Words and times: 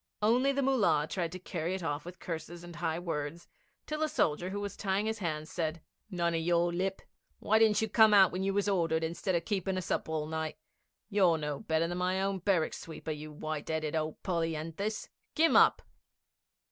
Only 0.23 0.51
the 0.51 0.63
Mullah 0.63 1.05
tried 1.07 1.31
to 1.33 1.37
carry 1.37 1.75
it 1.75 1.83
off 1.83 2.05
with 2.05 2.17
curses 2.17 2.63
and 2.63 2.75
high 2.75 2.97
words, 2.97 3.47
till 3.85 4.01
a 4.01 4.09
soldier 4.09 4.49
who 4.49 4.59
was 4.59 4.75
tying 4.75 5.05
his 5.05 5.19
hands 5.19 5.51
said: 5.51 5.79
'None 6.09 6.33
o' 6.33 6.37
your 6.37 6.73
lip! 6.73 7.03
Why 7.37 7.59
didn't 7.59 7.83
you 7.83 7.87
come 7.87 8.11
out 8.11 8.31
when 8.31 8.41
you 8.41 8.51
was 8.51 8.67
ordered, 8.67 9.03
instead 9.03 9.35
o' 9.35 9.41
keepin' 9.41 9.77
us 9.77 9.91
awake 9.91 10.07
all 10.09 10.25
night? 10.25 10.57
You're 11.11 11.37
no 11.37 11.59
better 11.59 11.87
than 11.87 11.99
my 11.99 12.19
own 12.19 12.39
barrack 12.39 12.73
sweeper, 12.73 13.11
you 13.11 13.31
white 13.31 13.69
'eaded 13.69 13.95
old 13.95 14.23
polyanthus! 14.23 15.09
Kim 15.35 15.55
up!' 15.55 15.83